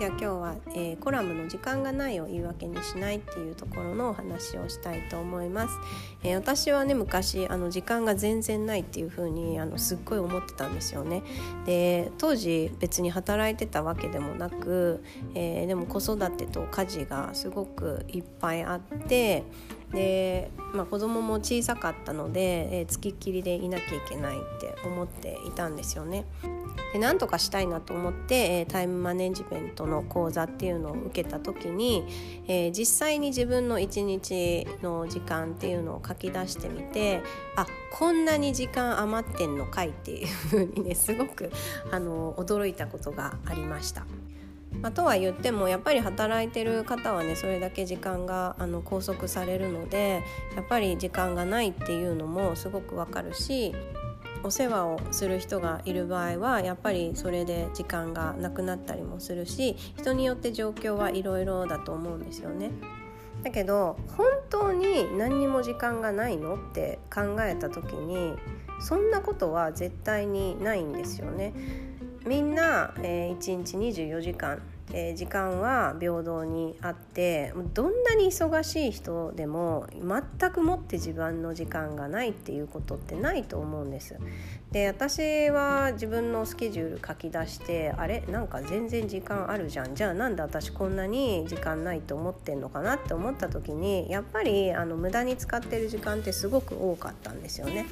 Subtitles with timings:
[0.00, 5.74] では今日は、えー、コラムの時間がないを言い訳にしないっていうところのお話をしたいと思います。
[6.22, 11.22] えー、私はね昔あの時間が全然ないっていう風にあのすっごい思ってたんですよね。
[11.66, 15.04] で当時別に働いてたわけでもなく、
[15.34, 19.44] えー、でも子育てと家事がすごくいっぱいあって
[19.92, 26.24] で、まあ、子供も小さかったので、えー、つきっきりでいなきゃいけないって思っていたんですよね。
[26.92, 32.04] で何とかしたいなと思って、え、タイムマネジメントの講座っていうのを受けた時に、
[32.48, 37.22] えー、実際に自分の一日の時間っていうのを書き出してみて
[37.56, 41.50] あこんなに時間余ってんのかいっていうふうにね すごく
[41.90, 44.04] あの驚いたことがありました。
[44.80, 50.22] まあ、とは言ってもやっぱり働いてる方はねそれだけ時間があの拘束されるので
[50.54, 53.74] やっぱり時間がないっていうのもすごくわかるし
[54.42, 62.70] お世話をする人がいる場合はやっぱりそれで時間がなくなったりもするし人によって状況はいろいろだと思うんですよね。
[63.42, 68.34] だけど本当に何にも時間がないのって考えた時に
[68.80, 71.52] そんなことは絶対にないんですよね。
[72.26, 74.60] みんな、えー、1日24時間
[74.92, 84.16] えー、時間は平等にあってどんなに忙しい人でも全くもって自分の時間がないっていうことってないと思うんです。
[84.72, 88.22] で私は自分のスケジュール書き出してあれ？
[88.28, 97.86] なんか全然時間あるじゃんじゃあなんで私こんなに時間ないと思ってんのかなって思った時にやっぱりあの無駄に使ってる時間ってすごく多かったんですよね。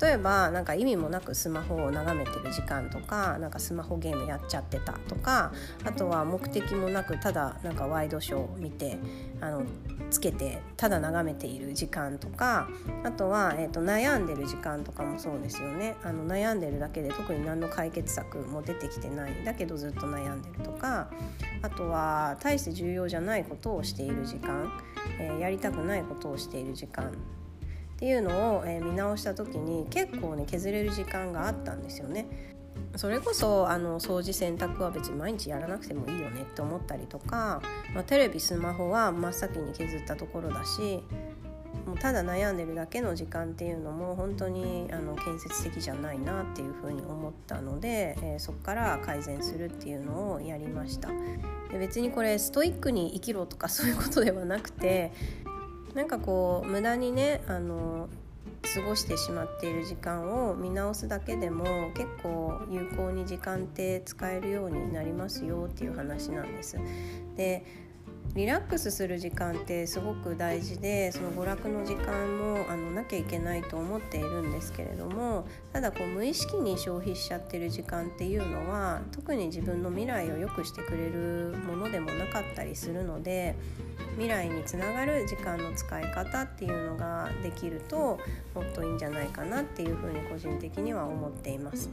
[0.00, 5.52] 例えばなんか意味もなくスマホを眺めてる時間とかなんかスマホゲームやっちゃってたとか
[5.84, 8.98] あとは目的もなくただなんかワイドショーを見て
[9.40, 9.62] あの
[10.10, 12.68] つけてただ眺めている時間とか
[13.04, 15.96] あとは、えーと、悩んでる時間とかもそうですよね。
[16.02, 19.44] あの悩んでるだけで特に何の解決策も出てきてない。
[19.44, 21.10] だけどずっと悩んでるとか
[21.62, 24.72] あとは大して重要じゃないことをしている時間、
[25.18, 27.12] えー、やりたくないことをしている時間。
[28.00, 32.26] っていうのを、えー、見直した時に結構ね削れる時間があったんですよね。
[32.96, 37.60] それこそあの掃除洗濯は別に毎日やらなくてもいいよねって思ったりとか、
[37.94, 41.02] まあ、テレビスマホは真っ先に削ったところだし
[41.86, 51.10] もうただ悩んでるだけの時間っていうのも本当にあの建設的じゃないなっていうふうに思ったので、えー、そこから改善するっていうのをやりました
[51.70, 55.12] で別にこれストイックに生きろとかそういうことではなくて
[55.94, 58.08] なんかこう無駄にねあの
[58.74, 66.76] 過ごしてしまっている時間を見直すだけでも結構有効に時間って使えるようになりますよっていう話なんです。
[67.36, 67.64] で
[68.34, 83.56] リラックスする時間ってすごく大事でその娯楽の時間もあのなきゃいけないと思っているんですけれどもただこう無意識に消費しちゃってる時間っていうのは特に自分の未来を良くしてくれるものでもなかったりするので
[84.12, 88.18] 未来につながる時間の使い方っていうのができると
[88.54, 91.90] もっといいんじゃないかなっていうふうに個人的には思っています。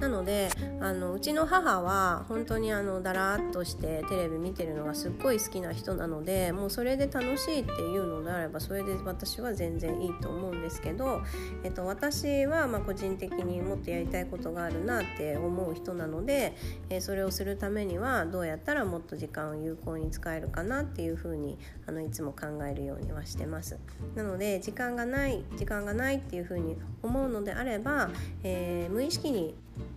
[0.00, 0.48] なので
[0.80, 11.20] あのうちの母は本当にあのだらっとしてテレビ見てるのがすっごい好きな人なのでもうそれで楽しいっていうのであればそれで私は全然いいと思うんですけど、
[11.64, 16.56] えっと、私はま個人的にもっとやりたいことがあるなって思う人なので、
[16.88, 23.78] えそれをするためにはどうやったらもっと時間を有効に使えるかなっていうふうににあのいつも考えるようにはしてます。
[24.14, 28.10] なので時間がない時間がないっていうふうに思うのであれば、
[28.42, 29.54] えー、無意識に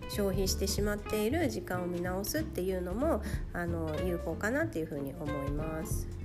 [0.08, 3.22] 消費してしまっている時間を見直すっていうのも
[3.52, 6.23] あの有効かなっていうふうに思います。